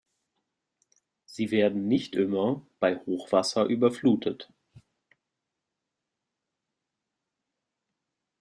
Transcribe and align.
Sie 1.25 1.51
werden 1.51 1.87
nicht 1.87 2.15
immer 2.15 2.65
bei 2.79 2.95
Hochwasser 3.05 3.65
überflutet. 3.65 4.51